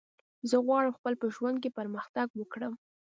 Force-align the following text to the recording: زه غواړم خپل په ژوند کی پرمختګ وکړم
زه 0.49 0.55
غواړم 0.65 0.95
خپل 0.99 1.13
په 1.21 1.27
ژوند 1.35 1.57
کی 1.63 1.69
پرمختګ 1.77 2.27
وکړم 2.33 2.73